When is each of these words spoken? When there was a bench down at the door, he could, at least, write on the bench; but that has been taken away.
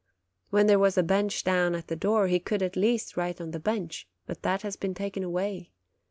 When 0.49 0.65
there 0.65 0.79
was 0.79 0.97
a 0.97 1.03
bench 1.03 1.43
down 1.43 1.75
at 1.75 1.85
the 1.85 1.95
door, 1.95 2.25
he 2.25 2.39
could, 2.39 2.63
at 2.63 2.75
least, 2.75 3.15
write 3.17 3.39
on 3.39 3.51
the 3.51 3.59
bench; 3.59 4.07
but 4.25 4.41
that 4.41 4.63
has 4.63 4.75
been 4.75 4.95
taken 4.95 5.23
away. 5.23 5.69